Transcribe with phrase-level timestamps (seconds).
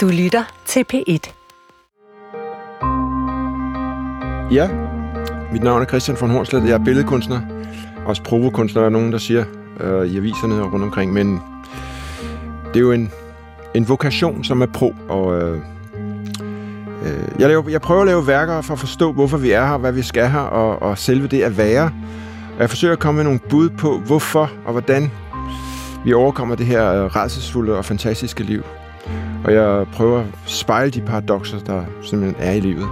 [0.00, 1.32] Du lytter til P1.
[4.52, 4.68] Ja,
[5.52, 6.64] mit navn er Christian von Hornslet.
[6.64, 7.40] Jeg er billedkunstner.
[8.06, 9.44] Også provokunstner, er nogen, der siger
[9.80, 11.12] øh, i aviserne og rundt omkring.
[11.12, 11.40] Men
[12.68, 13.12] det er jo en,
[13.74, 14.94] en vokation, som er pro.
[15.08, 15.58] Og, øh,
[17.04, 19.76] øh, jeg, laver, jeg prøver at lave værker for at forstå, hvorfor vi er her,
[19.76, 21.84] hvad vi skal her, og, og selve det at være.
[22.54, 25.10] Og jeg forsøger at komme med nogle bud på, hvorfor og hvordan
[26.04, 28.62] vi overkommer det her øh, redselsfulde og fantastiske liv.
[29.44, 32.88] Og jeg prøver at spejle de paradoxer, der simpelthen er i livet.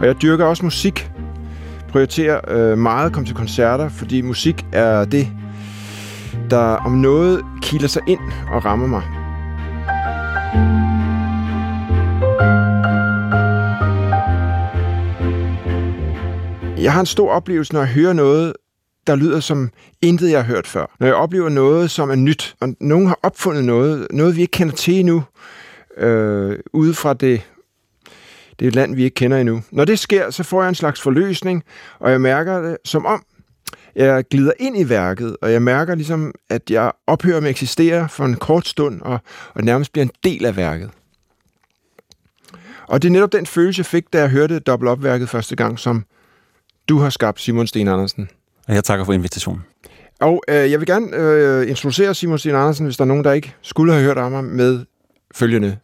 [0.00, 1.10] Og jeg dyrker også musik.
[1.88, 5.28] Prioriterer øh, meget at komme til koncerter, fordi musik er det,
[6.50, 8.20] der om noget kiler sig ind
[8.52, 9.02] og rammer mig.
[16.82, 18.52] Jeg har en stor oplevelse, når jeg hører noget,
[19.06, 19.70] der lyder som
[20.02, 20.86] intet, jeg har hørt før.
[21.00, 24.50] Når jeg oplever noget, som er nyt, og nogen har opfundet noget, noget vi ikke
[24.50, 25.22] kender til endnu,
[25.96, 27.42] øh, ude fra det,
[28.58, 29.62] det land, vi ikke kender endnu.
[29.70, 31.64] Når det sker, så får jeg en slags forløsning,
[31.98, 33.24] og jeg mærker det som om,
[33.96, 38.08] jeg glider ind i værket, og jeg mærker ligesom, at jeg ophører med at eksistere
[38.08, 39.18] for en kort stund, og,
[39.54, 40.90] og nærmest bliver en del af værket.
[42.88, 45.78] Og det er netop den følelse, jeg fik, da jeg hørte dobbelt opværket første gang,
[45.78, 46.04] som
[46.88, 48.28] du har skabt, Simon Sten Andersen.
[48.68, 49.62] Og jeg takker for invitationen.
[50.20, 53.32] Og øh, jeg vil gerne øh, introducere Simon Sten Andersen, hvis der er nogen, der
[53.32, 54.84] ikke skulle have hørt om ham, med
[55.38, 55.78] følgende.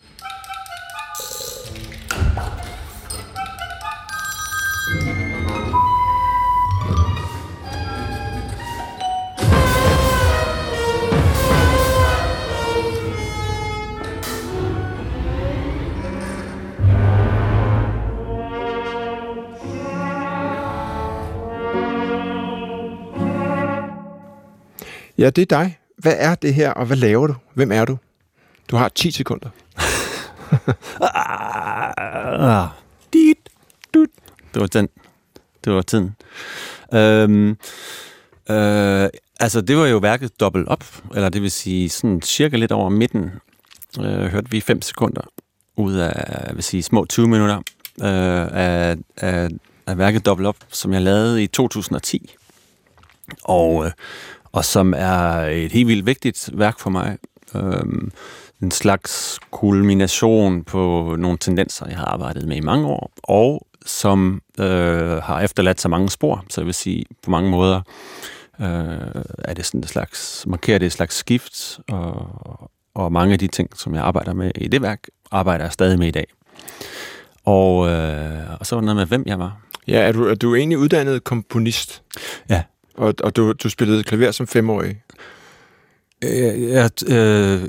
[25.18, 25.78] Ja, det er dig.
[25.98, 27.34] Hvad er det her, og hvad laver du?
[27.54, 27.96] Hvem er du?
[28.68, 29.48] Du har 10 sekunder.
[31.00, 32.68] Ah,
[33.12, 33.38] dit,
[33.94, 34.08] dut.
[34.54, 34.88] Det var den.
[35.64, 36.16] Det var tiden.
[36.94, 37.50] Øhm,
[38.50, 39.08] øh,
[39.40, 40.84] altså, det var jo værket dobbelt op,
[41.14, 43.30] eller det vil sige sådan cirka lidt over midten.
[44.00, 45.22] Øh, hørte vi 5 sekunder
[45.76, 47.56] ud af, jeg vil sige, små 20 minutter
[48.00, 49.48] øh, af, af,
[49.86, 52.34] af værket dobbelt op, som jeg lavede i 2010.
[53.44, 53.90] Og, øh,
[54.52, 57.18] og som er et helt vildt vigtigt værk for mig.
[57.54, 57.84] øh,
[58.62, 64.42] en slags kulmination på nogle tendenser, jeg har arbejdet med i mange år, og som
[64.60, 67.80] øh, har efterladt så mange spor, så jeg vil sige, på mange måder
[68.60, 73.38] øh, er det sådan et slags, markerer det et slags skift, og, og mange af
[73.38, 76.26] de ting, som jeg arbejder med i det værk, arbejder jeg stadig med i dag.
[77.44, 79.60] Og, øh, og så var det noget med, hvem jeg var.
[79.88, 82.02] Ja, er du, er du egentlig uddannet komponist?
[82.48, 82.62] Ja.
[82.94, 85.02] Og, og du, du spillede klaver som femårig?
[86.22, 87.62] Jeg, jeg, øh,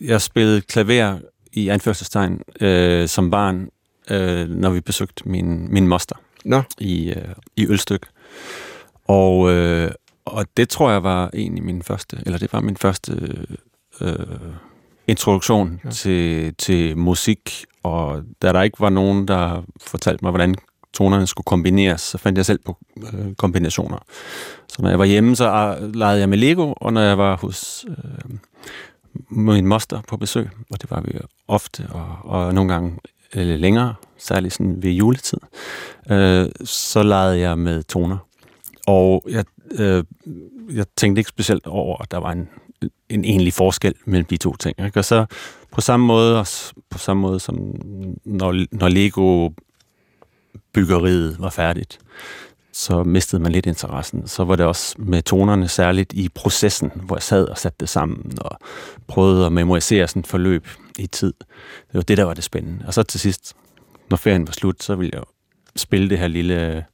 [0.00, 1.18] jeg spillede klaver
[1.52, 3.68] i anførselstegn øh, som barn,
[4.10, 8.06] øh, når vi besøgte min, min moster Nå, i, øh, i Ølstyk.
[9.04, 9.90] Og, øh,
[10.24, 13.12] og det tror jeg var egentlig min første, eller det var min første
[14.00, 14.16] øh,
[15.06, 15.90] introduktion Ja.
[15.90, 20.54] til, til musik, og da der ikke var nogen, der fortalte mig, hvordan
[20.94, 22.78] tonerne skulle kombineres, så fandt jeg selv på
[23.12, 23.98] øh, kombinationer.
[24.68, 27.36] Så når jeg var hjemme, så øh, legede jeg med Lego, og når jeg var
[27.36, 28.36] hos øh,
[29.30, 31.18] min moster på besøg, og det var vi
[31.48, 32.98] ofte, og, og nogle gange
[33.34, 35.38] øh, længere, særligt sådan ved juletid,
[36.10, 38.18] øh, så legede jeg med toner.
[38.86, 40.04] Og jeg, øh,
[40.72, 42.48] jeg tænkte ikke specielt over, at der var en,
[43.08, 44.80] en egentlig forskel mellem de to ting.
[44.84, 44.98] Ikke?
[44.98, 45.26] Og så
[45.70, 46.44] på samme måde,
[46.90, 47.74] på samme måde som
[48.24, 49.50] når, når Lego
[50.72, 51.98] byggeriet var færdigt,
[52.78, 54.28] så mistede man lidt interessen.
[54.28, 57.88] Så var det også med tonerne særligt i processen, hvor jeg sad og satte det
[57.88, 58.58] sammen og
[59.06, 60.68] prøvede at memorisere sådan et forløb
[60.98, 61.32] i tid.
[61.68, 62.84] Det var det, der var det spændende.
[62.86, 63.56] Og så til sidst,
[64.10, 65.22] når ferien var slut, så ville jeg
[65.76, 66.84] spille det her lille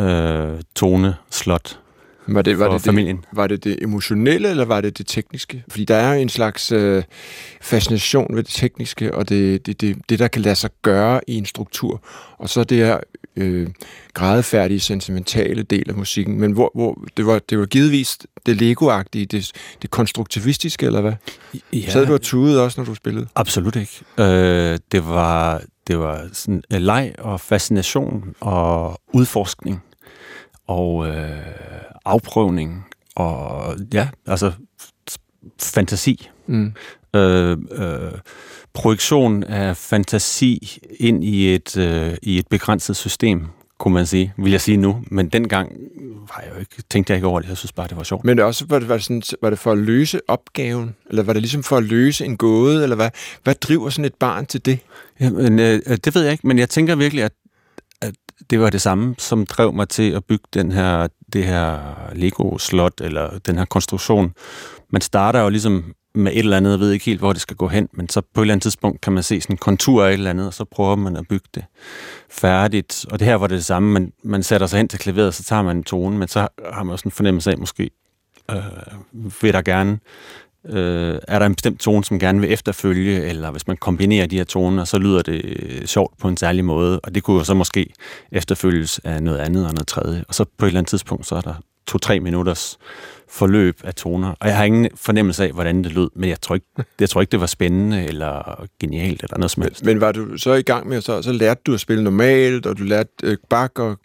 [0.00, 1.78] øh, toneslot
[2.26, 3.24] var det, var for det, det, familien.
[3.32, 5.64] var det det emotionelle, eller var det det tekniske?
[5.68, 7.02] Fordi der er en slags øh,
[7.60, 11.34] fascination ved det tekniske, og det, det, det, det, der kan lade sig gøre i
[11.34, 12.02] en struktur.
[12.38, 13.00] Og så det her
[13.36, 13.68] øh,
[14.14, 16.40] gradfærdige, sentimentale del af musikken.
[16.40, 19.52] Men hvor, hvor det, var, det var givetvis det Lego-agtige, det,
[19.82, 21.12] det konstruktivistiske, eller hvad?
[21.72, 23.26] Ja, Sad du og tudede også, når du spillede?
[23.34, 24.00] Absolut ikke.
[24.18, 29.82] Øh, det var det var sådan en leg og fascination og udforskning
[30.66, 31.38] og øh,
[32.04, 32.86] afprøvning
[33.16, 34.52] og ja, altså
[35.62, 36.28] fantasi.
[36.46, 36.72] Mm.
[37.14, 38.12] Øh, øh,
[38.84, 43.46] projektion af fantasi ind i et, øh, i et begrænset system
[43.78, 45.04] kunne man sige, vil jeg sige nu.
[45.10, 45.72] Men dengang
[46.28, 47.48] var jeg jo ikke, tænkte jeg ikke over det.
[47.48, 48.24] Jeg synes bare, det var sjovt.
[48.24, 50.96] Men det også, var det, var, det sådan, var det for at løse opgaven?
[51.10, 52.82] Eller var det ligesom for at løse en gåde?
[52.82, 53.10] Eller hvad,
[53.42, 54.78] hvad driver sådan et barn til det?
[55.20, 57.32] Jamen, øh, det ved jeg ikke, men jeg tænker virkelig, at,
[58.02, 58.14] at
[58.50, 61.78] det var det samme, som drev mig til at bygge den her, det her
[62.14, 64.32] Lego-slot, eller den her konstruktion.
[64.90, 67.56] Man starter jo ligesom med et eller andet, og ved ikke helt, hvor det skal
[67.56, 70.04] gå hen, men så på et eller andet tidspunkt kan man se sådan en kontur
[70.04, 71.64] af et eller andet, og så prøver man at bygge det
[72.30, 73.06] færdigt.
[73.10, 75.44] Og det her var det det samme, man, man sætter sig hen til klaveret, så
[75.44, 77.90] tager man en tone, men så har man også en fornemmelse af, måske
[78.50, 78.62] øh,
[79.42, 79.98] vil der gerne
[80.68, 84.36] øh, er der en bestemt tone, som gerne vil efterfølge, eller hvis man kombinerer de
[84.36, 87.44] her toner, så lyder det øh, sjovt på en særlig måde, og det kunne jo
[87.44, 87.92] så måske
[88.32, 90.24] efterfølges af noget andet og noget tredje.
[90.28, 91.54] Og så på et eller andet tidspunkt, så er der
[91.86, 92.78] to-tre minutters
[93.28, 94.34] forløb af toner.
[94.40, 96.66] Og jeg har ingen fornemmelse af, hvordan det lød, men jeg tror ikke,
[97.00, 99.84] jeg tror ikke det var spændende eller genialt eller noget som helst.
[99.84, 102.78] Men var du så i gang med, så, så lærte du at spille normalt, og
[102.78, 103.98] du lærte øh, Bach og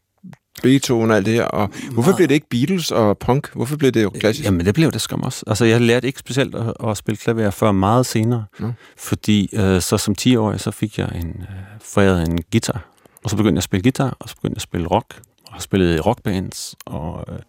[0.62, 1.44] Beethoven og alt det her.
[1.44, 3.50] Og hvorfor blev det ikke Beatles og punk?
[3.54, 4.46] Hvorfor blev det jo klassisk?
[4.46, 5.44] Jamen, det blev det skam også.
[5.48, 8.46] Altså, jeg lærte ikke specielt at, at spille klaver før meget senere.
[8.60, 8.72] Mm.
[8.98, 11.48] Fordi øh, så som 10-årig, så fik jeg en, øh,
[11.82, 12.86] foræret en guitar.
[13.24, 15.22] Og så begyndte jeg at spille guitar, og så begyndte jeg at spille rock.
[15.52, 16.76] Og spillede i rockbands.
[16.86, 17.40] Og øh,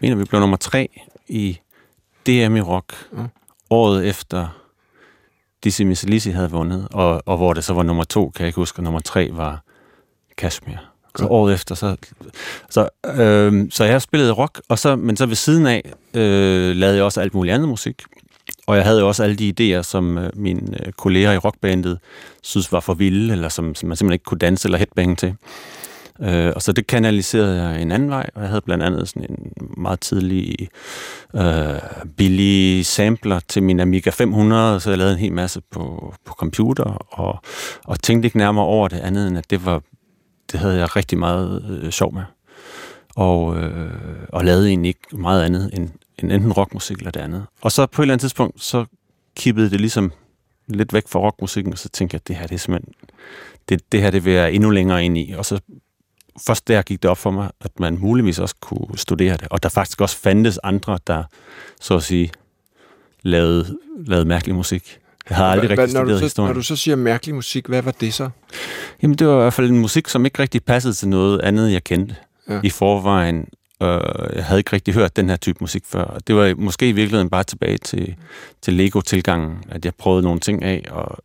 [0.00, 0.88] mener, vi blev nummer tre
[1.28, 1.58] i
[2.26, 3.08] DM i rock.
[3.12, 3.28] Mm.
[3.70, 4.48] Året efter
[5.64, 6.88] Dizzy Miss Lizzy havde vundet.
[6.90, 9.30] Og, og hvor det så var nummer to, kan jeg ikke huske, og nummer tre
[9.32, 9.62] var
[10.36, 10.76] Kashmir.
[11.18, 11.96] Så året efter, så...
[12.70, 16.96] Så, øh, så jeg spillede rock, og så, men så ved siden af øh, lavede
[16.96, 18.02] jeg også alt muligt andet musik.
[18.66, 21.98] Og jeg havde jo også alle de idéer, som øh, mine øh, kolleger i rockbandet
[22.42, 25.34] synes var for vilde, eller som, som man simpelthen ikke kunne danse eller headbang til.
[26.20, 29.26] Øh, og så det kanaliserede jeg en anden vej, og jeg havde blandt andet sådan
[29.30, 30.68] en meget tidlig
[31.34, 31.80] øh,
[32.16, 36.84] billig sampler til min Amiga 500, så jeg lavede en hel masse på, på computer,
[37.10, 37.40] og,
[37.84, 39.82] og tænkte ikke nærmere over det andet, end at det var
[40.52, 42.22] det havde jeg rigtig meget øh, sjov med.
[43.16, 43.92] Og, øh,
[44.28, 45.88] og lavede egentlig ikke meget andet end,
[46.18, 47.46] end enten rockmusik eller det andet.
[47.60, 48.84] Og så på et eller andet tidspunkt, så
[49.36, 50.12] kippede det ligesom
[50.66, 52.94] lidt væk fra rockmusikken, og så tænkte jeg, at det her det er simpelthen,
[53.68, 55.34] det, det her det vil jeg endnu længere ind i.
[55.38, 55.60] Og så
[56.46, 59.62] først der gik det op for mig, at man muligvis også kunne studere det, og
[59.62, 61.24] der faktisk også fandtes andre, der
[61.80, 62.30] så at sige
[63.22, 63.76] lavede,
[64.06, 64.98] lavede mærkelig musik.
[65.28, 66.48] Jeg har aldrig rigtig når studeret så, historien.
[66.48, 68.30] Når du så siger mærkelig musik, hvad var det så?
[69.02, 71.72] Jamen, det var i hvert fald en musik, som ikke rigtig passede til noget andet,
[71.72, 72.16] jeg kendte
[72.48, 72.60] ja.
[72.64, 73.48] i forvejen.
[73.82, 74.00] Øh,
[74.34, 76.18] jeg havde ikke rigtig hørt den her type musik før.
[76.26, 78.14] Det var måske i virkeligheden bare tilbage til,
[78.62, 81.18] til Lego-tilgangen, at jeg prøvede nogle ting af, og,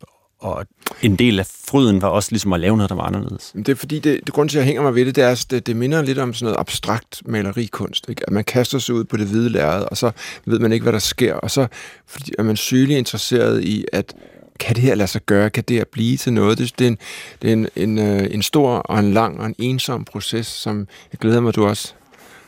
[0.44, 0.66] og
[1.02, 3.52] en del af fryden var også ligesom at lave noget, der var anderledes.
[3.56, 5.30] Det er fordi, det, det grund til, at jeg hænger mig ved det, det er,
[5.30, 8.08] at det, det minder lidt om sådan noget abstrakt malerikunst.
[8.08, 8.22] Ikke?
[8.26, 10.10] At man kaster sig ud på det hvide lærred, og så
[10.44, 11.34] ved man ikke, hvad der sker.
[11.34, 11.66] Og så
[12.06, 14.14] fordi, er man sygelig interesseret i, at
[14.60, 15.50] kan det her lade sig gøre?
[15.50, 16.58] Kan det her blive til noget?
[16.58, 16.98] Det, det er, en,
[17.42, 20.88] det er en, en, øh, en stor og en lang og en ensom proces, som
[21.12, 21.92] jeg glæder mig, at du også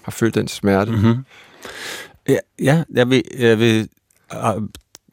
[0.02, 0.92] har følt den smerte.
[0.92, 1.16] Mm-hmm.
[2.28, 3.88] Ja, ja jeg vil, jeg vil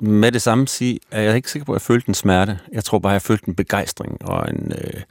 [0.03, 2.59] med det samme sige, at jeg er ikke sikker på, at jeg følte en smerte.
[2.71, 4.71] Jeg tror bare, at jeg følte en begejstring og en...
[4.71, 5.01] Øh,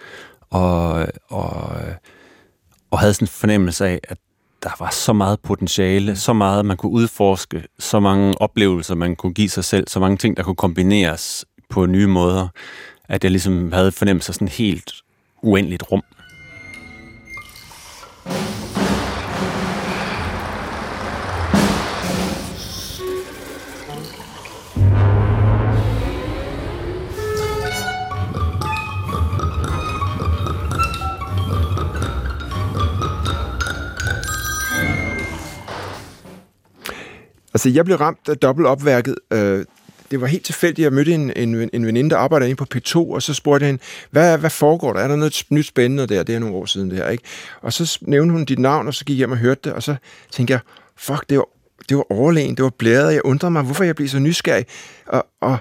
[0.50, 1.76] og, og,
[2.90, 4.18] og havde sådan en fornemmelse af, at
[4.62, 9.34] der var så meget potentiale, så meget man kunne udforske, så mange oplevelser, man kunne
[9.34, 12.48] give sig selv, så mange ting, der kunne kombineres på nye måder,
[13.08, 14.92] at jeg ligesom havde fornemmelse af sådan helt
[15.42, 16.02] uendeligt rum.
[37.64, 39.14] Altså, jeg blev ramt af dobbeltopværket.
[39.33, 39.64] Øh,
[40.11, 40.85] det var helt tilfældigt.
[40.85, 43.69] Jeg mødte en, en, en veninde, der arbejder inde på P2, og så spurgte jeg
[43.69, 45.00] hende, hvad, hvad foregår der?
[45.00, 46.23] Er der noget nyt spændende der?
[46.23, 47.25] Det er nogle år siden det her, ikke?
[47.61, 49.83] Og så nævnte hun dit navn, og så gik jeg hjem og hørte det, og
[49.83, 49.95] så
[50.31, 50.61] tænkte jeg,
[50.97, 51.45] fuck, det var,
[51.88, 53.14] det var overlegen, det var blæret.
[53.14, 54.66] Jeg undrede mig, hvorfor jeg blev så nysgerrig.
[55.07, 55.59] Og, og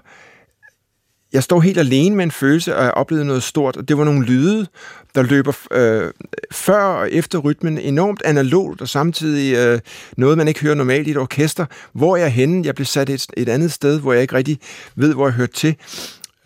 [1.34, 4.04] jeg står helt alene med en følelse, og jeg oplevede noget stort, og det var
[4.04, 4.68] nogle lyde,
[5.16, 6.12] der løber øh,
[6.52, 9.80] før og efter rytmen, enormt analogt, og samtidig øh,
[10.18, 11.66] noget, man ikke hører normalt i et orkester.
[11.94, 12.66] Hvor jeg er henne?
[12.66, 14.60] Jeg blev sat et, et andet sted, hvor jeg ikke rigtig
[14.96, 15.76] ved, hvor jeg hørte til.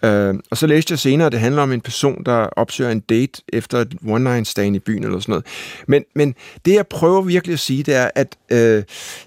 [0.04, 3.00] Uh, og så læste jeg senere, at det handler om en person, der opsøger en
[3.00, 5.46] date efter et one-night stand i byen eller sådan noget.
[5.88, 8.84] Men, men det, jeg prøver virkelig at sige, det er, at øh,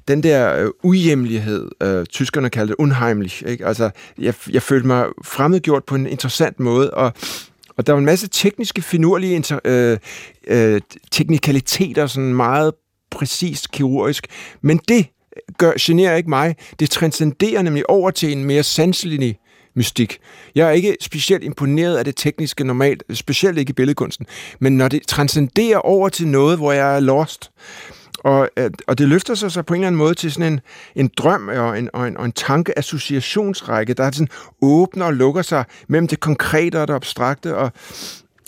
[0.09, 3.67] den der uh, ujemmelighed, øh, tyskerne kalder det unheimlich, ikke?
[3.67, 7.13] altså jeg, jeg følte mig fremmedgjort på en interessant måde, og
[7.79, 9.99] og der var en masse tekniske, finurlige inter, øh,
[10.47, 10.81] øh,
[11.11, 12.73] teknikaliteter, sådan meget
[13.11, 14.27] præcist kirurgisk.
[14.61, 15.07] Men det
[15.59, 16.57] gør, generer ikke mig.
[16.81, 19.39] Det transcenderer nemlig over til en mere sanselig
[19.75, 20.19] mystik.
[20.55, 24.27] Jeg er ikke specielt imponeret af det tekniske normalt, specielt ikke i billedkunsten,
[24.59, 27.51] men når det transcenderer over til noget, hvor jeg er lost,
[28.19, 30.61] og, øh, og det løfter sig så på en eller anden måde til sådan en,
[30.95, 34.29] en drøm og en, og en, og en tankeassociationsrække, der sådan
[34.63, 37.73] åbner og lukker sig mellem det konkrete og det abstrakte, og,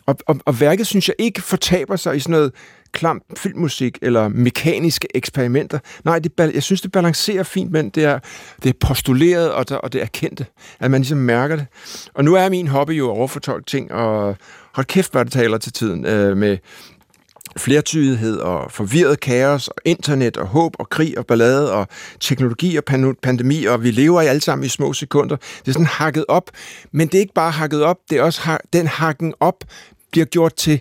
[0.06, 2.52] og, og, og værket, synes jeg, ikke fortaber sig i sådan noget
[2.92, 5.78] klam filmmusik eller mekaniske eksperimenter.
[6.04, 8.18] Nej, det, jeg synes, det balancerer fint, men det er,
[8.62, 10.46] det er postuleret, og, der, og det er kendte,
[10.80, 11.66] at man ligesom mærker det.
[12.14, 14.36] Og nu er min hobby jo at overfortolke ting, og
[14.72, 16.58] hold kæft, hvad det taler til tiden øh, med
[17.56, 21.88] flertydighed og forvirret kaos og internet og håb og krig og ballade og
[22.20, 22.84] teknologi og
[23.22, 25.36] pandemi, og vi lever i alle sammen i små sekunder.
[25.36, 26.50] Det er sådan hakket op,
[26.92, 29.64] men det er ikke bare hakket op, det er også den hakken op
[30.12, 30.80] bliver gjort til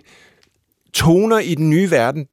[0.92, 2.26] toner i den nye verden.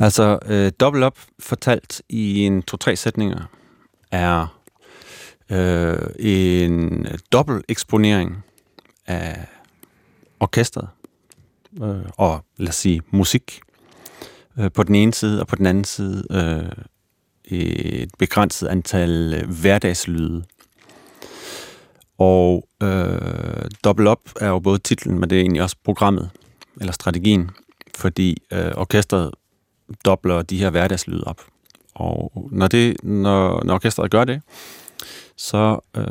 [0.00, 3.50] Altså, øh, Double Up fortalt i en to-tre sætninger
[4.10, 4.60] er
[5.50, 8.44] øh, en dobbelt eksponering
[9.06, 9.46] af
[10.40, 10.88] orkestret
[11.82, 13.60] øh, og lad os sige musik
[14.58, 16.84] øh, på den ene side, og på den anden side øh,
[17.44, 20.44] et begrænset antal øh, hverdagslyde.
[22.18, 26.30] Og øh, Double Up er jo både titlen, men det er egentlig også programmet,
[26.80, 27.50] eller strategien,
[27.94, 29.30] fordi øh, orkestret
[30.04, 31.40] dobler de her hverdagslyde op.
[31.94, 34.42] Og når, det, når, når orkestret gør det,
[35.36, 36.04] så, øh,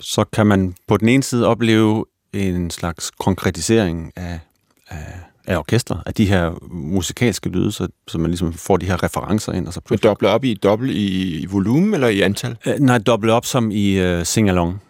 [0.00, 4.40] så kan man på den ene side opleve en slags konkretisering af,
[4.88, 9.02] af, af orkestret, af de her musikalske lyde, så, så man ligesom får de her
[9.02, 9.66] referencer ind.
[9.66, 10.10] Og så pludselig...
[10.10, 12.56] doble op i dobbelt i, i volumen eller i antal?
[12.66, 14.82] Øh, nej, doble op som i uh, sing-along.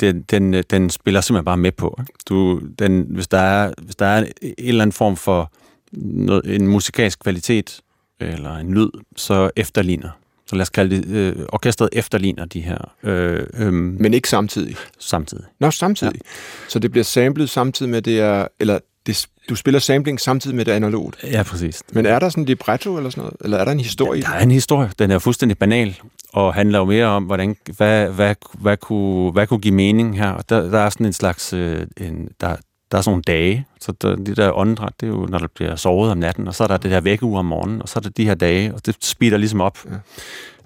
[0.00, 2.00] Den, den, den spiller simpelthen bare med på.
[2.28, 5.52] Du, den, hvis, der er, hvis der er en eller anden form for
[5.92, 7.80] noget, en musikalsk kvalitet
[8.20, 10.10] eller en lyd, så efterligner.
[10.46, 12.90] Så lad os kalde det, øh, orkestret efterligner de her.
[13.02, 14.76] Øh, øh, Men ikke samtidig?
[14.98, 15.44] Samtidig.
[15.60, 16.14] Nå, samtidig.
[16.14, 16.30] Ja.
[16.68, 20.64] Så det bliver samlet samtidig med det er, eller det, du spiller sampling samtidig med
[20.64, 21.24] det analogt?
[21.24, 21.82] Ja, præcis.
[21.92, 23.36] Men er der sådan en libretto eller sådan noget?
[23.40, 24.22] Eller er der en historie?
[24.22, 24.90] Der, der er en historie.
[24.98, 26.00] Den er fuldstændig banal
[26.32, 30.30] og handler jo mere om, hvordan, hvad, hvad, hvad, kunne, hvad kunne give mening her.
[30.30, 32.56] Og der, der er sådan en slags, øh, en, der,
[32.92, 35.46] der er sådan nogle dage, så der, det der åndedræt, det er jo, når der
[35.54, 37.98] bliver sovet om natten, og så er der det der vækkeuge om morgenen, og så
[37.98, 39.78] er der de her dage, og det speeder ligesom op,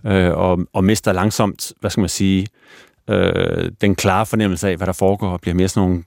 [0.05, 0.29] ja.
[0.29, 2.47] øh, og, og mister langsomt, hvad skal man sige,
[3.11, 6.05] øh, den klare fornemmelse af, hvad der foregår, og bliver mere sådan nogle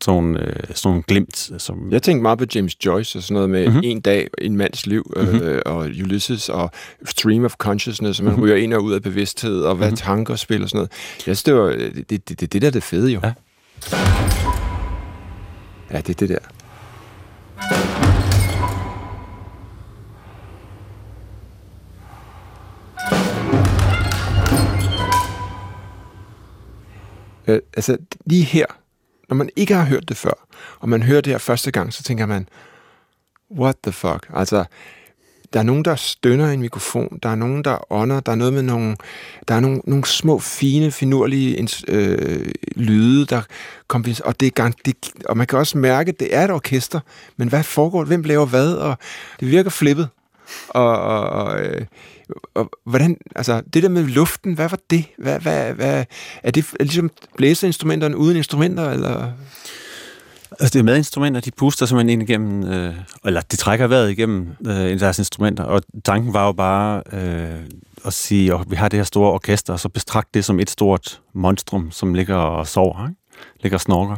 [0.00, 1.50] sådan, øh, sådan nogle glimt.
[1.58, 1.92] Som...
[1.92, 3.80] Jeg tænkte meget på James Joyce og sådan noget med mm-hmm.
[3.84, 5.40] en dag, en mands liv, mm-hmm.
[5.40, 6.70] øh, og Ulysses og
[7.04, 8.44] Stream of Consciousness, og man mm-hmm.
[8.44, 9.96] ryger ind og ud af bevidsthed, og hvad mm-hmm.
[9.96, 10.90] tanker spiller og sådan noget.
[11.26, 13.20] Jeg synes, det var det, det, det, det der er det fede jo.
[13.22, 13.32] Ja.
[15.92, 16.38] Ja, det er det der.
[27.46, 27.96] Øh, altså,
[28.26, 28.66] lige her,
[29.28, 30.46] når man ikke har hørt det før,
[30.78, 32.48] og man hører det her første gang, så tænker man,
[33.50, 34.26] what the fuck?
[34.34, 34.64] Altså,
[35.52, 38.36] der er nogen, der stønner i en mikrofon, der er nogen, der ånder, der er
[38.36, 38.96] noget med nogle,
[39.48, 43.42] der er nogle, nogle små, fine, finurlige øh, lyde, der
[43.88, 46.50] kommer, og, det er gang, det, og man kan også mærke, at det er et
[46.50, 47.00] orkester,
[47.36, 48.98] men hvad foregår, hvem laver hvad, og
[49.40, 50.08] det virker flippet.
[50.68, 51.86] Og, og, og, øh,
[52.54, 55.04] og hvordan, altså det der med luften, hvad var det?
[55.18, 56.04] Hvad, hvad, hvad,
[56.42, 59.32] er det ligesom blæseinstrumenterne uden instrumenter, eller...
[60.60, 62.94] Altså, det er medinstrumenter, de puster simpelthen ind igennem, øh,
[63.24, 67.60] eller de trækker vejret igennem øh, deres instrumenter, og tanken var jo bare øh,
[68.04, 70.70] at sige, at vi har det her store orkester, og så bestragte det som et
[70.70, 73.20] stort monstrum, som ligger og sover, ikke?
[73.62, 74.16] ligger og snorker.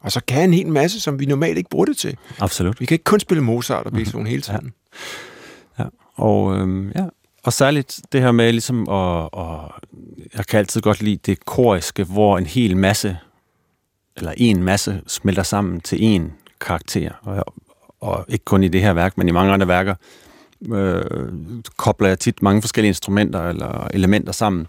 [0.00, 2.16] Og så kan en hel masse, som vi normalt ikke bruger det til.
[2.38, 2.80] Absolut.
[2.80, 4.30] Vi kan ikke kun spille Mozart og Beethoven mm-hmm.
[4.30, 4.72] hele tiden.
[5.78, 5.84] Ja.
[5.84, 5.88] ja.
[6.14, 7.04] Og, øh, ja.
[7.42, 9.88] og særligt det her med ligesom at, at,
[10.36, 13.18] jeg kan altid godt lide det koriske, hvor en hel masse
[14.16, 17.10] eller en masse smelter sammen til en karakter.
[17.22, 17.54] Og,
[18.00, 19.94] og ikke kun i det her værk, men i mange andre værker,
[20.72, 21.02] øh,
[21.76, 24.66] kobler jeg tit mange forskellige instrumenter eller elementer sammen,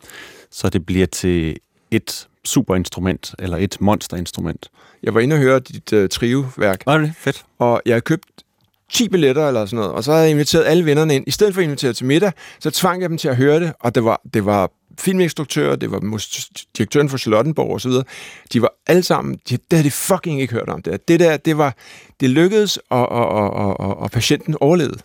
[0.51, 1.57] så det bliver til
[1.91, 4.71] et superinstrument eller et monsterinstrument.
[5.03, 6.81] Jeg var inde og høre dit uh, trio-værk.
[6.85, 7.45] Var det fedt?
[7.59, 8.25] Og jeg har købt
[8.91, 11.23] 10 billetter eller sådan noget, og så havde jeg inviteret alle vennerne ind.
[11.27, 13.73] I stedet for at invitere til middag, så tvang jeg dem til at høre det,
[13.79, 15.99] og det var, det var filminstruktører, det var
[16.77, 18.03] direktøren for Charlottenborg og så videre.
[18.53, 20.81] De var alle sammen, de, det havde de fucking ikke hørt om.
[20.81, 21.75] Det, det der, det var,
[22.19, 24.99] det lykkedes, og, og, og, og, og patienten overlevede.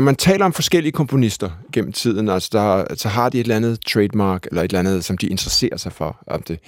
[0.00, 3.56] Når man taler om forskellige komponister gennem tiden, altså der, så har de et eller
[3.56, 6.22] andet trademark, eller et eller andet, som de interesserer sig for.
[6.26, 6.58] Om det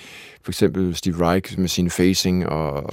[0.44, 2.90] for eksempel Steve Reich med sin facing, og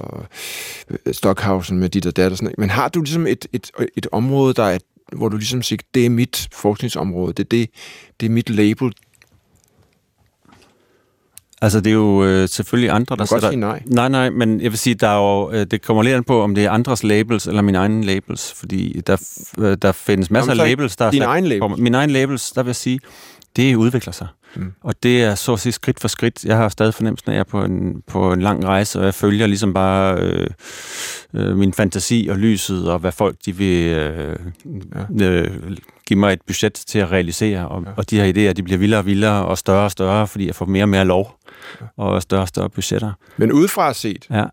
[0.90, 2.58] øh, Stockhausen med dit og dat og sådan noget.
[2.58, 4.78] Men har du ligesom et, et, et område, der er,
[5.12, 7.70] hvor du ligesom siger, det er mit forskningsområde, det er, det,
[8.20, 8.92] det er mit label,
[11.62, 13.50] Altså, det er jo øh, selvfølgelig andre, der sætter...
[13.50, 13.82] nej.
[13.86, 16.42] Nej, nej, men jeg vil sige, der er jo, øh, det kommer lidt an på,
[16.42, 19.16] om det er andres labels eller mine egne labels, fordi der,
[19.58, 21.78] øh, der findes masser Jamen, af labels, der Dine egne labels?
[21.78, 23.00] Mine egne labels, der vil jeg sige,
[23.56, 24.26] det udvikler sig.
[24.56, 24.72] Mm.
[24.82, 26.44] Og det er så at sige skridt for skridt.
[26.44, 29.04] Jeg har stadig fornemmelsen af, at jeg er på en, på en lang rejse, og
[29.04, 30.46] jeg følger ligesom bare øh,
[31.34, 34.36] øh, min fantasi og lyset, og hvad folk de vil øh,
[35.18, 35.24] ja.
[35.26, 35.76] øh,
[36.06, 37.68] give mig et budget til at realisere.
[37.68, 37.90] Og, ja.
[37.96, 40.54] og de her idéer, de bliver vildere og vildere og større og større, fordi jeg
[40.54, 41.39] får mere og mere lov
[41.96, 43.12] og større og større budgetter.
[43.36, 44.44] Men udefra set, ja.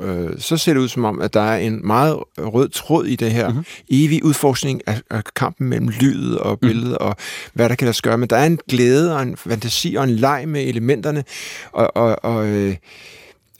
[0.00, 3.16] øh, så ser det ud som om, at der er en meget rød tråd i
[3.16, 3.64] det her mm-hmm.
[3.90, 6.68] evige udforskning af, af kampen mellem lyd og mhm.
[6.68, 7.06] billede mm.
[7.06, 7.16] og
[7.54, 8.18] hvad der kan lade gøre.
[8.18, 11.24] Men der er en glæde og en fantasi og en leg med elementerne.
[11.72, 12.76] Og, og, og øh,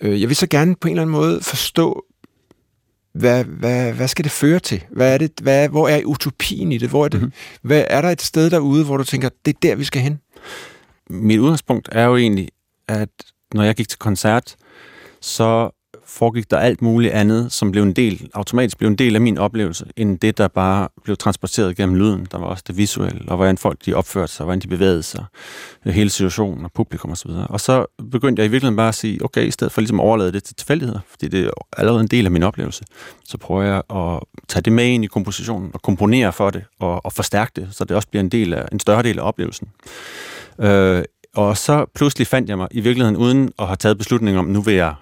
[0.00, 2.04] øh, jeg vil så gerne på en eller anden måde forstå,
[3.14, 4.84] hvad, hvad, hvad skal det føre til?
[4.90, 6.88] Hvad er det, hvad, hvor er utopien i det?
[6.88, 7.32] Hvor er, det, mm-hmm.
[7.62, 10.20] hvad, er der et sted derude, hvor du tænker, det er der, vi skal hen?
[11.10, 12.48] Mit udgangspunkt er jo egentlig,
[12.88, 13.08] at
[13.54, 14.56] når jeg gik til koncert,
[15.20, 15.70] så
[16.06, 19.38] foregik der alt muligt andet, som blev en del, automatisk blev en del af min
[19.38, 22.26] oplevelse, end det, der bare blev transporteret gennem lyden.
[22.30, 25.24] Der var også det visuelle, og hvordan folk de opførte sig, hvordan de bevægede sig,
[25.84, 27.30] hele situationen og publikum osv.
[27.30, 30.00] Og, og så begyndte jeg i virkeligheden bare at sige, okay, i stedet for ligesom
[30.00, 32.84] at overlade det til tilfældigheder, fordi det er allerede en del af min oplevelse,
[33.24, 37.04] så prøver jeg at tage det med ind i kompositionen og komponere for det og,
[37.04, 39.68] og forstærke det, så det også bliver en, del af, en større del af oplevelsen.
[40.58, 44.44] Øh, og så pludselig fandt jeg mig, i virkeligheden uden at have taget beslutning om,
[44.44, 44.94] nu vil jeg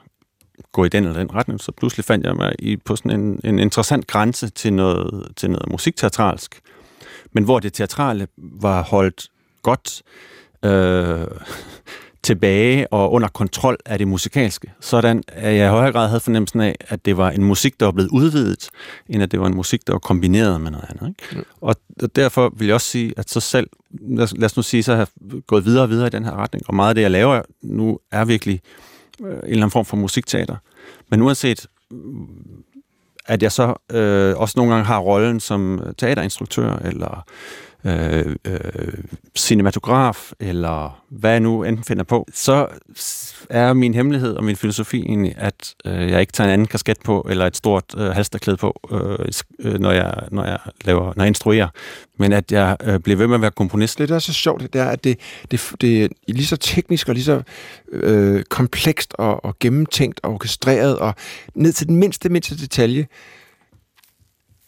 [0.73, 3.41] gå i den eller den retning, så pludselig fandt jeg mig i, på sådan en,
[3.45, 6.61] en interessant grænse til noget, til noget musikteatralsk,
[7.33, 9.29] men hvor det teatrale var holdt
[9.63, 10.03] godt
[10.65, 11.27] øh,
[12.23, 14.73] tilbage og under kontrol af det musikalske.
[14.81, 17.87] Sådan at jeg i højere grad havde fornemmelsen af, at det var en musik, der
[17.87, 18.69] var blevet udvidet,
[19.09, 21.09] end at det var en musik, der var kombineret med noget andet.
[21.09, 21.37] Ikke?
[21.37, 21.45] Mm.
[21.61, 21.77] Og
[22.17, 23.71] derfor vil jeg også sige, at så selv,
[24.09, 26.69] lad os nu sige, så har jeg gået videre og videre i den her retning,
[26.69, 28.61] og meget af det, jeg laver nu, er virkelig
[29.21, 30.57] øh, en eller anden form for musikteater.
[31.11, 31.67] Men uanset
[33.27, 37.25] at jeg så øh, også nogle gange har rollen som teaterinstruktør, eller
[37.85, 38.95] øh, øh,
[39.37, 42.67] cinematograf, eller hvad jeg nu enten finder på, så
[43.51, 46.99] er min hemmelighed og min filosofi egentlig, at øh, jeg ikke tager en anden kasket
[47.05, 51.25] på, eller et stort øh, halsterklæde på, øh, øh, når, jeg, når, jeg laver, når
[51.25, 51.69] jeg instruerer,
[52.19, 53.99] men at jeg øh, bliver ved med at være komponist.
[53.99, 55.19] Det, der er så sjovt, det er, at det,
[55.51, 57.43] det, det er lige så teknisk og lige så
[57.93, 61.15] øh, komplekst og, og gennemtænkt og orkestreret, og
[61.55, 63.07] ned til den mindste, mindste detalje,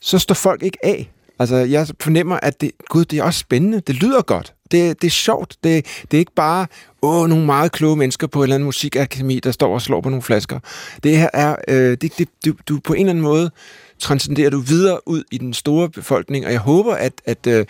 [0.00, 1.13] så står folk ikke af.
[1.38, 3.80] Altså, jeg fornemmer, at det, gud, det er også spændende.
[3.80, 4.54] Det lyder godt.
[4.70, 5.56] Det, det er sjovt.
[5.64, 6.66] Det, det er ikke bare
[7.02, 10.08] åh, nogle meget kloge mennesker på et eller andet musikakademi, der står og slår på
[10.08, 10.58] nogle flasker.
[11.02, 13.50] Det her er, øh, det, det, du, du på en eller anden måde
[13.98, 17.66] transcenderer du videre ud i den store befolkning, og jeg håber, at, at øh,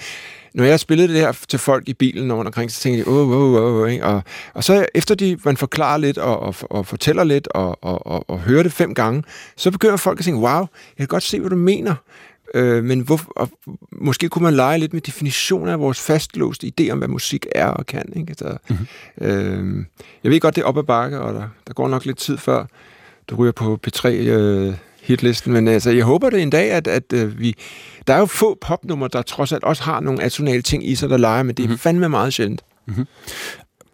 [0.55, 3.31] når jeg spillede det her til folk i bilen og omkring, så tænkte de, åh,
[3.31, 4.23] åh, åh, åh, og,
[4.55, 8.31] og så efter de, man forklarer lidt og, og, og fortæller lidt og, og, og,
[8.31, 9.23] og hører det fem gange,
[9.57, 11.95] så begynder folk at tænke, wow, jeg kan godt se, hvad du mener.
[12.55, 13.51] Øh, men hvor, og
[13.93, 17.67] måske kunne man lege lidt med definitioner af vores fastlåste idé om, hvad musik er
[17.67, 18.13] og kan.
[18.17, 18.31] Ikke?
[18.31, 18.87] Altså, mm-hmm.
[19.27, 19.85] øh,
[20.25, 22.39] jeg ved godt, det er op ad bakke, og der, der går nok lidt tid
[22.39, 22.67] før
[23.29, 27.13] du ryger på P3 øh, hitlisten, men altså, jeg håber det en dag, at, at
[27.13, 27.55] øh, vi...
[28.07, 31.11] Der er jo få popnummer, der trods alt også har nogle atonale ting i sig,
[31.11, 31.79] der leger, men det er mm-hmm.
[31.79, 32.63] fandme meget sjældent.
[32.87, 33.07] Mm-hmm.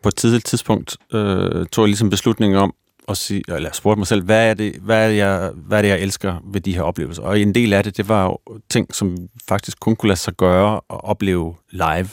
[0.03, 2.75] På et tidligt tidspunkt øh, tog jeg ligesom beslutningen om
[3.11, 5.83] at sige, eller spurgte mig selv, hvad er, det, hvad, er det, jeg, hvad er
[5.83, 7.23] det, jeg elsker ved de her oplevelser?
[7.23, 9.16] Og en del af det, det var jo ting, som
[9.49, 12.09] faktisk kun kunne lade sig gøre og opleve live.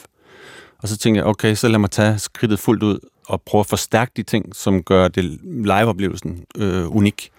[0.78, 3.68] Og så tænkte jeg, okay, så lad mig tage skridtet fuldt ud og prøve at
[3.68, 7.32] forstærke de ting, som gør det live-oplevelsen øh, unik.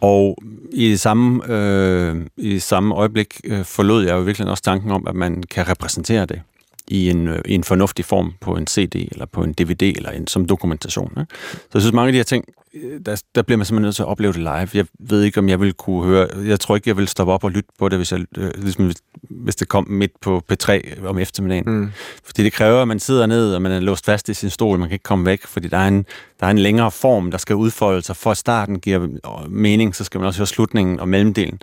[0.00, 0.38] Og
[0.72, 5.06] i det samme, øh, i samme øjeblik øh, forlod jeg jo virkelig også tanken om,
[5.06, 6.42] at man kan repræsentere det
[6.88, 10.10] i en, øh, i en fornuftig form på en CD eller på en DVD eller
[10.10, 11.10] en, som dokumentation.
[11.20, 11.34] Ikke?
[11.54, 12.44] Så jeg synes, mange af de her ting,
[12.74, 14.68] øh, der, der bliver man simpelthen nødt til at opleve det live.
[14.74, 16.28] Jeg ved ikke, om jeg vil kunne høre...
[16.44, 18.92] Jeg tror ikke, jeg vil stoppe op og lytte på det, hvis, jeg, øh, ligesom,
[19.30, 21.64] hvis det kom midt på P3 om eftermiddagen.
[21.66, 21.90] Mm.
[22.24, 24.78] Fordi det kræver, at man sidder ned, og man er låst fast i sin stol.
[24.78, 26.06] Man kan ikke komme væk, fordi der er en,
[26.40, 28.16] der er en længere form, der skal udfolde sig.
[28.16, 29.08] For at starten giver
[29.48, 31.62] mening, så skal man også høre slutningen og mellemdelen.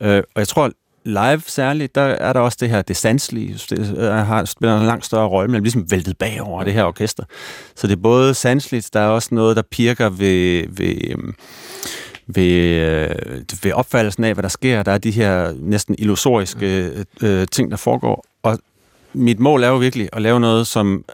[0.00, 0.70] Øh, og jeg tror,
[1.04, 3.86] live særligt, der er der også det her, det sanselige, det
[4.26, 7.24] har, spiller en langt større rolle, men ligesom væltet bagover det her orkester.
[7.76, 11.34] Så det er både sanseligt, der er også noget, der pirker ved, ved, øhm,
[12.26, 13.14] ved, øh,
[13.62, 14.82] ved opfattelsen af, hvad der sker.
[14.82, 18.24] Der er de her næsten illusoriske øh, ting, der foregår.
[18.42, 18.58] Og
[19.12, 21.04] mit mål er jo virkelig at lave noget, som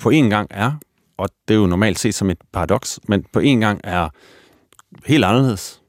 [0.00, 0.72] på en gang er,
[1.18, 4.08] og det er jo normalt set som et paradoks, men på en gang er
[5.06, 5.80] helt anderledes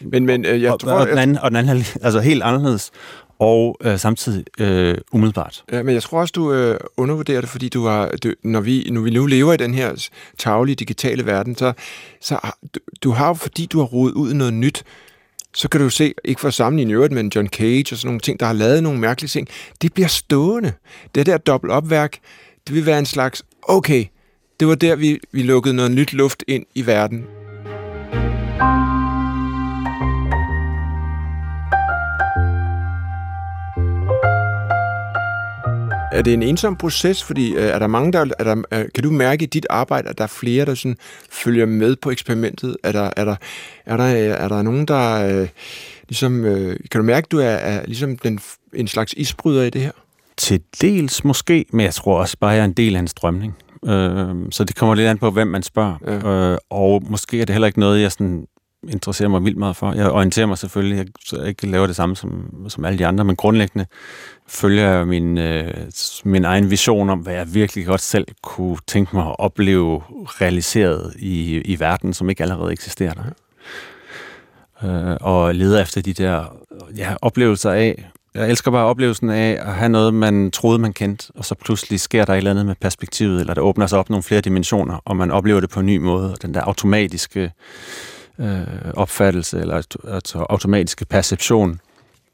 [0.00, 0.92] men, men øh, jeg og, tror...
[0.92, 2.90] Og den anden, og den anden altså helt anderledes,
[3.38, 5.64] og øh, samtidig øh, umiddelbart.
[5.72, 8.90] Ja, men jeg tror også, du øh, undervurderer det, fordi du har, du, når, vi,
[8.90, 11.72] når vi nu lever i den her taglige digitale verden, så,
[12.20, 12.38] så
[12.74, 14.84] du, du har fordi du har rodet ud noget nyt,
[15.54, 18.20] så kan du se, ikke for at sammenligne øvrigt med John Cage og sådan nogle
[18.20, 19.48] ting, der har lavet nogle mærkelige ting,
[19.82, 20.72] det bliver stående.
[21.14, 22.18] Det der dobbelt opværk,
[22.66, 24.04] det vil være en slags, okay,
[24.60, 27.24] det var der, vi, vi lukkede noget nyt luft ind i verden.
[36.12, 37.24] Er det en ensom proces?
[37.24, 40.08] Fordi øh, er der mange, der, er der, er, kan du mærke i dit arbejde,
[40.08, 40.96] at der er flere, der sådan
[41.30, 42.76] følger med på eksperimentet?
[42.82, 43.36] Er der, er der,
[43.86, 45.48] er der, er der nogen, der øh,
[46.08, 48.40] ligesom, øh, kan du mærke, at du er, er ligesom den,
[48.74, 49.92] en slags isbryder i det her?
[50.36, 53.08] Til dels måske, men jeg tror også bare, at jeg er en del af en
[53.08, 53.56] strømning.
[53.84, 55.96] Øh, så det kommer lidt an på, hvem man spørger.
[56.06, 56.52] Ja.
[56.52, 58.46] Øh, og måske er det heller ikke noget, jeg sådan
[58.88, 59.92] interesserer mig vildt meget for.
[59.92, 63.06] Jeg orienterer mig selvfølgelig, jeg, så jeg ikke laver det samme som, som alle de
[63.06, 63.86] andre, men grundlæggende
[64.46, 65.74] følger jeg min, øh,
[66.24, 71.14] min egen vision om, hvad jeg virkelig godt selv kunne tænke mig at opleve realiseret
[71.18, 73.22] i, i verden, som ikke allerede eksisterer der.
[74.84, 76.44] Øh, og leder efter de der
[76.96, 81.32] ja, oplevelser af, jeg elsker bare oplevelsen af at have noget, man troede, man kendte,
[81.34, 84.10] og så pludselig sker der et eller andet med perspektivet, eller der åbner sig op
[84.10, 87.52] nogle flere dimensioner, og man oplever det på en ny måde, og den der automatiske
[88.40, 91.80] øh, opfattelse eller altså automatiske perception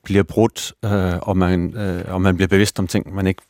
[0.05, 3.43] bliver brudt, øh, og, man, øh, og man bliver bevidst om ting, man ikke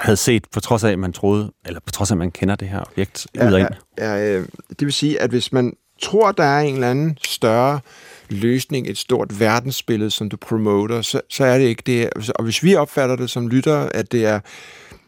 [0.00, 2.56] havde set, på trods af, at man troede, eller på trods af, at man kender
[2.56, 3.68] det her objekt ja, ud og ind.
[3.98, 7.18] Ja, ja, øh, det vil sige, at hvis man tror, der er en eller anden
[7.24, 7.80] større
[8.28, 12.30] løsning, et stort verdensbillede, som du promoter, så, så er det ikke det.
[12.30, 14.40] Og hvis vi opfatter det som lytter, at det er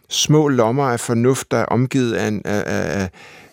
[0.09, 3.09] små lommer af fornuft, der er omgivet af, en, af, af,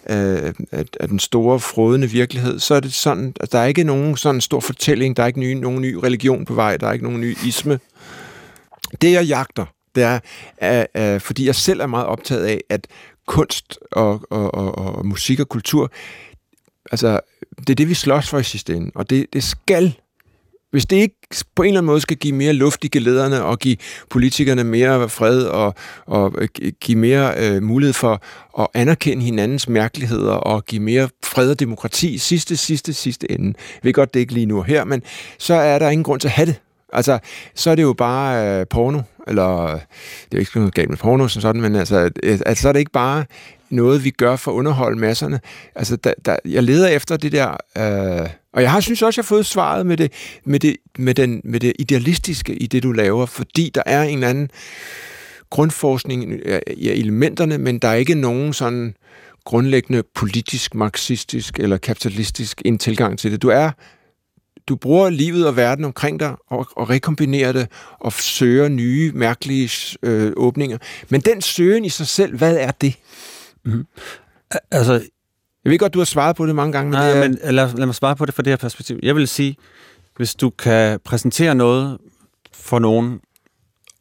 [0.09, 4.17] øh, af, den store, frodende virkelighed, så er det sådan, at der er ikke nogen
[4.17, 7.05] sådan stor fortælling, der er ikke ny, nogen ny religion på vej, der er ikke
[7.05, 7.79] nogen ny isme.
[9.01, 9.65] Det, jeg jagter,
[9.95, 10.19] det er,
[10.57, 12.87] at, at, fordi jeg selv er meget optaget af, at
[13.25, 15.91] kunst og, og, og, og musik og kultur,
[16.91, 17.19] altså,
[17.57, 19.95] det er det, vi slås for i sidste ende, og det, det skal
[20.77, 21.15] hvis det ikke
[21.55, 23.77] på en eller anden måde skal give mere luft i gelederne og give
[24.09, 28.21] politikerne mere fred og, og øh, give mere øh, mulighed for
[28.59, 33.45] at anerkende hinandens mærkeligheder og give mere fred og demokrati i sidste, sidste, sidste ende.
[33.47, 35.03] Jeg ved godt, det er ikke lige nu her, men
[35.37, 36.55] så er der ingen grund til at have det.
[36.93, 37.19] Altså,
[37.55, 39.79] så er det jo bare øh, porno, eller øh, det
[40.31, 42.73] er jo ikke noget galt med porno som sådan, men altså, øh, altså, så er
[42.73, 43.25] det ikke bare
[43.69, 45.39] noget, vi gør for at underholde masserne.
[45.75, 47.57] Altså, der, der, jeg leder efter det der...
[47.77, 50.11] Øh, og jeg har synes også, jeg har fået svaret med det,
[50.45, 54.23] med, det, med, den, med det idealistiske i det, du laver, fordi der er en
[54.23, 54.51] anden
[55.49, 56.33] grundforskning
[56.77, 58.95] i elementerne, men der er ikke nogen sådan
[59.45, 63.41] grundlæggende politisk, marxistisk eller kapitalistisk en tilgang til det.
[63.41, 63.71] Du er
[64.67, 67.67] du bruger livet og verden omkring dig og, og rekombinerer det
[67.99, 70.77] og søger nye, mærkelige øh, åbninger.
[71.09, 72.95] Men den søgen i sig selv, hvad er det?
[73.65, 73.85] Mm.
[74.71, 75.01] Altså,
[75.67, 76.91] jeg ved godt, du har svaret på det mange gange.
[76.91, 77.27] Men nej, det er...
[77.27, 78.99] men lad, lad mig svare på det fra det her perspektiv.
[79.03, 79.55] Jeg vil sige,
[80.15, 81.97] hvis du kan præsentere noget
[82.53, 83.19] for nogen,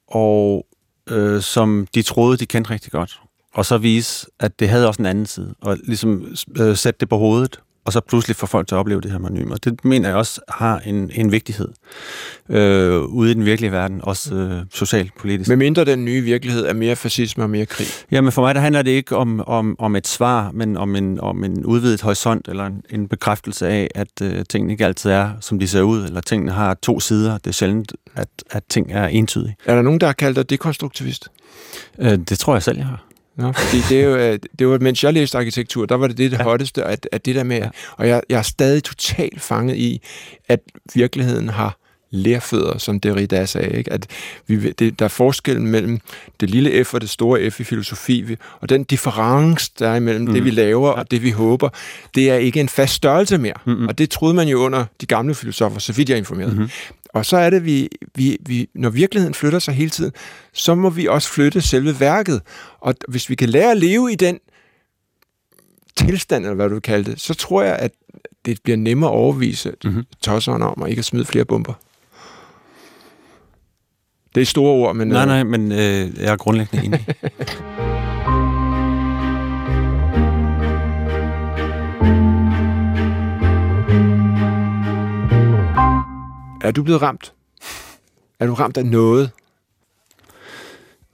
[0.08, 0.66] og
[1.10, 3.20] øh, som de troede, de kendte rigtig godt,
[3.54, 7.08] og så vise, at det havde også en anden side, og ligesom øh, sætte det
[7.08, 9.56] på hovedet, og så pludselig får folk til at opleve det her med ny mad.
[9.56, 11.68] Det mener jeg også har en, en vigtighed
[12.48, 15.48] øh, ude i den virkelige verden, også øh, socialpolitisk.
[15.48, 17.86] Med mindre den nye virkelighed er mere fascisme og mere krig.
[18.10, 21.20] Jamen for mig der handler det ikke om, om, om et svar, men om en,
[21.20, 25.30] om en udvidet horisont, eller en, en bekræftelse af, at øh, tingene ikke altid er,
[25.40, 27.38] som de ser ud, eller tingene har to sider.
[27.38, 29.56] Det er sjældent, at, at ting er entydige.
[29.64, 31.28] Er der nogen, der har kaldt dig dekonstruktivist?
[31.98, 33.05] Øh, det tror jeg selv, jeg har.
[33.36, 36.18] Nå, fordi det, er jo, øh, det var, mens jeg læste arkitektur, der var det
[36.18, 36.42] det, det ja.
[36.42, 37.62] hotteste, at, at det der med,
[37.96, 40.00] og jeg, jeg er stadig totalt fanget i,
[40.48, 40.60] at
[40.94, 41.78] virkeligheden har
[42.10, 43.78] lærfødder, som Derrida sagde.
[43.78, 43.92] Ikke?
[43.92, 44.06] At
[44.46, 46.00] vi, det, der er forskellen mellem
[46.40, 50.28] det lille F og det store F i filosofi, og den difference, der er imellem
[50.28, 50.34] mm.
[50.34, 50.94] det, vi laver ja.
[50.94, 51.68] og det, vi håber,
[52.14, 53.54] det er ikke en fast størrelse mere.
[53.64, 53.88] Mm-hmm.
[53.88, 56.52] Og det troede man jo under de gamle filosofer, så vidt jeg er informeret.
[56.52, 56.70] Mm-hmm.
[57.16, 60.12] Og så er det, vi, vi, vi, når virkeligheden flytter sig hele tiden,
[60.52, 62.42] så må vi også flytte selve værket.
[62.80, 64.38] Og hvis vi kan lære at leve i den
[65.96, 67.92] tilstand, eller hvad du kalder det, så tror jeg, at
[68.44, 70.04] det bliver nemmere at overvise mm-hmm.
[70.20, 71.72] tosserne om at ikke at smide flere bomber.
[74.34, 75.08] Det er store ord, men...
[75.08, 75.28] Nej, øh...
[75.28, 77.06] nej, men øh, jeg er grundlæggende enig.
[86.66, 87.32] er du blevet ramt?
[88.40, 89.30] Er du ramt af noget?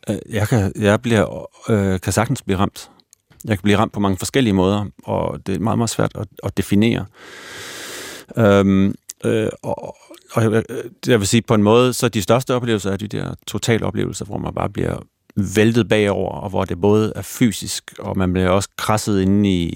[0.08, 2.90] Øh, jeg, kan, jeg bliver, øh, kan sagtens blive ramt.
[3.44, 6.26] Jeg kan blive ramt på mange forskellige måder, og det er meget, meget svært at,
[6.42, 7.06] at definere.
[8.36, 9.96] Øhm, øh, og,
[10.32, 10.64] og jeg,
[11.06, 14.24] jeg vil sige, på en måde, så de største oplevelser er de der totale oplevelser,
[14.24, 14.98] hvor man bare bliver
[15.36, 19.70] væltet bagover, og hvor det både er fysisk, og man bliver også krasset inde i,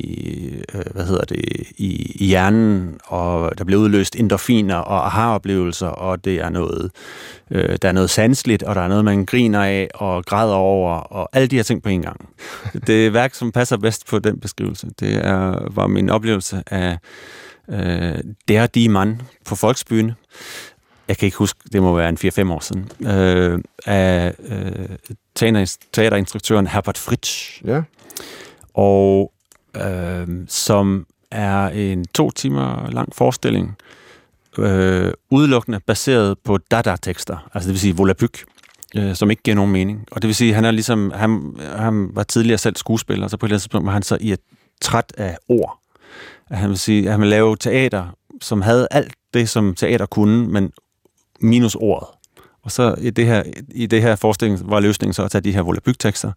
[0.75, 1.45] øh, hvad hedder det,
[1.77, 6.91] i, i hjernen, og der bliver udløst endorfiner og aha-oplevelser, og det er noget,
[7.51, 10.93] øh, der er noget sansligt, og der er noget, man griner af og græder over,
[10.95, 12.29] og alle de her ting på en gang.
[12.87, 16.99] Det værk, som passer bedst på den beskrivelse, det er, var min oplevelse af
[17.69, 20.13] øh, Der Die Mann på Folksbyen,
[21.09, 24.97] jeg kan ikke huske, det må være en 4-5 år siden, øh, af øh,
[25.35, 27.63] teaterinstruktøren Herbert Fritsch.
[27.65, 27.83] Ja.
[28.75, 29.33] Og
[29.77, 33.77] øh, som er en to timer lang forestilling,
[34.59, 38.45] øh, udelukkende baseret på Dada-tekster, altså det vil sige volapyk,
[38.97, 40.05] øh, som ikke giver nogen mening.
[40.11, 43.47] Og det vil sige, han er ligesom, han, han var tidligere selv skuespiller, så på
[43.47, 44.41] et eller andet tidspunkt var han så i et
[44.81, 45.79] træt af ord.
[46.51, 48.07] At han vil sige, at han vil lave teater,
[48.41, 50.73] som havde alt det, som teater kunne, men
[51.41, 52.09] minus ordet.
[52.63, 53.43] Og så i det her,
[53.75, 56.33] i det her forestilling var løsningen så at tage de her volapyktekster,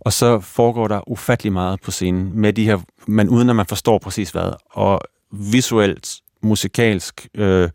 [0.00, 3.66] og så foregår der ufattelig meget på scenen, med de her, men uden at man
[3.66, 4.52] forstår præcis hvad.
[4.70, 5.00] Og
[5.32, 7.68] visuelt, musikalsk, øh,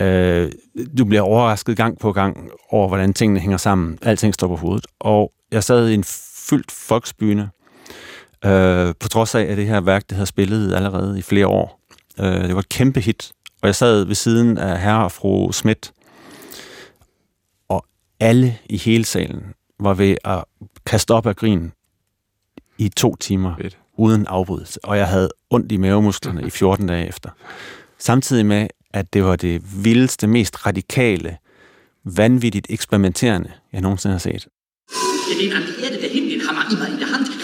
[0.00, 0.52] øh,
[0.98, 3.98] du bliver overrasket gang på gang over, hvordan tingene hænger sammen.
[4.02, 4.86] Alting står på hovedet.
[5.00, 6.04] Og jeg sad i en
[6.48, 7.50] fyldt folksbyne,
[8.44, 11.80] øh, på trods af, at det her værk, det havde spillet allerede i flere år.
[12.20, 13.32] Øh, det var et kæmpe hit,
[13.64, 15.92] og jeg sad ved siden af herre og fru Schmidt,
[17.68, 17.86] og
[18.20, 19.42] alle i hele salen
[19.80, 20.44] var ved at
[20.86, 21.72] kaste op af grin
[22.78, 23.78] i to timer, Fedt.
[23.98, 24.84] uden afbrydelse.
[24.84, 27.30] Og jeg havde ondt i mavemusklerne i 14 dage efter.
[27.98, 31.36] Samtidig med, at det var det vildeste, mest radikale,
[32.04, 34.48] vanvittigt eksperimenterende, jeg nogensinde har set.
[35.38, 37.06] Lehnen an die Erde, der hin, den Hammer immer in der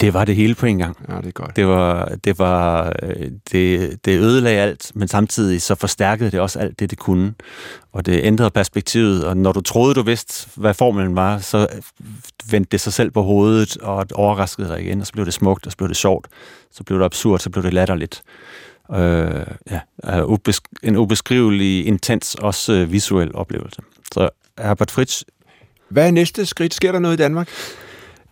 [0.00, 0.96] Det var det hele på en gang.
[1.08, 1.56] Ja, det er godt.
[1.56, 6.58] Det var, det var, øh, det, det ødelagde alt, men samtidig så forstærkede det også
[6.58, 7.34] alt det, det kunne.
[7.92, 11.66] Og det ændrede perspektivet, og når du troede, du vidste, hvad formelen var, så
[12.50, 15.66] vendte det sig selv på hovedet, og overraskede dig igen, og så blev det smukt,
[15.66, 16.26] og så blev det sjovt,
[16.72, 18.22] så blev det absurd, så blev det latterligt.
[18.90, 19.80] Øh, ja,
[20.82, 23.82] en ubeskrivelig, intens, også øh, visuel oplevelse.
[24.12, 25.22] Så Herbert Fritz...
[25.88, 26.74] Hvad er næste skridt?
[26.74, 27.48] Sker der noget i Danmark?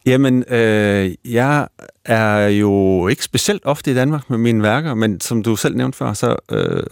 [0.07, 1.69] Jamen, øh, jeg
[2.05, 5.99] er jo ikke specielt ofte i Danmark med mine værker, men som du selv nævnte
[5.99, 6.83] før, så øh,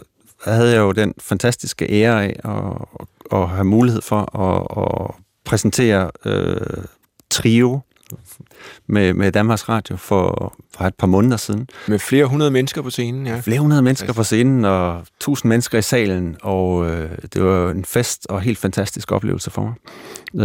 [0.43, 6.11] havde jeg jo den fantastiske ære af at, at have mulighed for at, at præsentere
[6.25, 6.83] øh,
[7.29, 7.79] Trio
[8.87, 11.67] med, med Danmarks Radio for, for et par måneder siden.
[11.87, 13.39] Med flere hundrede mennesker på scenen, ja.
[13.39, 17.85] Flere hundrede mennesker på scenen, og tusind mennesker i salen, og øh, det var en
[17.85, 19.73] fest og helt fantastisk oplevelse for mig.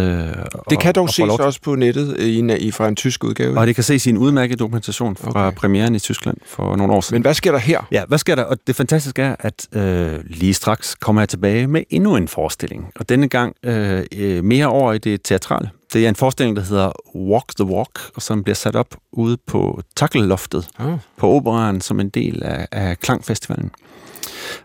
[0.02, 0.34] Øh,
[0.70, 3.58] det kan dog og ses også på nettet i, en, i, fra en tysk udgave.
[3.58, 5.56] Og det kan ses i en udmærket dokumentation fra okay.
[5.56, 7.14] premieren i Tyskland for nogle år siden.
[7.14, 7.88] Men hvad sker der her?
[7.92, 8.42] Ja, hvad sker der?
[8.42, 12.86] Og det fantastiske er, at øh, lige straks kommer jeg tilbage med endnu en forestilling.
[12.96, 15.70] Og denne gang øh, mere over i det teatrale.
[15.92, 19.80] Det er en forestilling, der hedder Walk the Walk, som bliver sat op ude på
[19.96, 20.98] takkelloftet Oh.
[21.16, 23.70] på operan som en del af, af Klangfestivalen.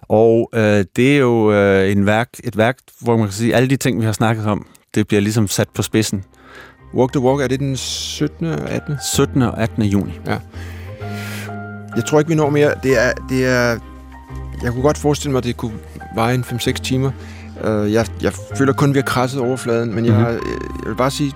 [0.02, 3.58] Og øh, det er jo øh, en værk, et værk, hvor man kan sige, at
[3.58, 6.24] alle de ting, vi har snakket om, det bliver ligesom sat på spidsen.
[6.94, 8.48] Walk the Walk, er det den 17.
[8.48, 8.96] og 18.
[9.14, 9.42] 17.
[9.42, 9.84] og 18.
[9.84, 10.20] juni.
[11.96, 12.74] Jeg tror ikke, vi når mere.
[12.84, 13.80] Det er, det er,
[14.64, 15.78] jeg kunne godt forestille mig, at det kunne
[16.16, 17.12] veje en 5-6 timer.
[17.68, 20.24] Uh, jeg, jeg føler kun, at vi har krasset overfladen, men jeg, Mhm.
[20.26, 20.40] jeg
[20.90, 21.34] vil bare sige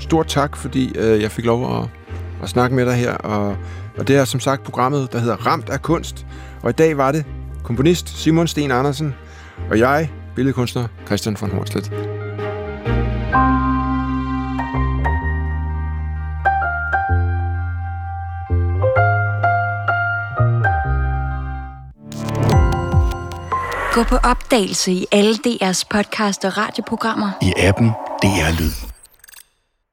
[0.00, 1.88] stort tak, fordi uh, jeg fik lov at,
[2.42, 3.12] at snakke med dig her.
[3.12, 3.56] Og,
[3.98, 6.26] og det er som sagt programmet, der hedder Ramt af kunst.
[6.62, 7.24] Og i dag var det
[7.64, 9.14] komponist Simon Sten Andersen,
[9.70, 11.92] og jeg, billedkunstner Christian von Hornslet.
[23.96, 27.30] Gå på opdagelse i alle DR's podcast og radioprogrammer.
[27.42, 27.88] I appen
[28.22, 28.95] DR Lyd.